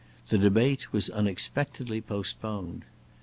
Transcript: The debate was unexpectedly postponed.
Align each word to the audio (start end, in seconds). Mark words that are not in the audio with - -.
The 0.29 0.39
debate 0.39 0.91
was 0.91 1.11
unexpectedly 1.11 2.01
postponed. 2.01 2.85